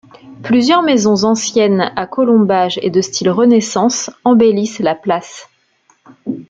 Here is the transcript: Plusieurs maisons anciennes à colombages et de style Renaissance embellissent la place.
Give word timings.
Plusieurs 0.41 0.81
maisons 0.81 1.25
anciennes 1.25 1.91
à 1.95 2.07
colombages 2.07 2.79
et 2.81 2.89
de 2.89 3.01
style 3.01 3.29
Renaissance 3.29 4.09
embellissent 4.23 4.79
la 4.79 4.95
place. 4.95 5.47